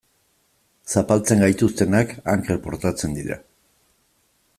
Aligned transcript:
Zapaltzen 0.93 1.43
gaituztenak 1.45 2.13
anker 2.33 2.59
portatzen 2.65 3.15
dira. 3.19 3.39